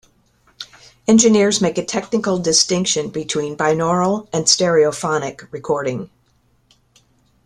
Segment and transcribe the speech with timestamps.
[1.07, 6.09] Engineers make a technical distinction between "binaural" and "stereophonic" recording.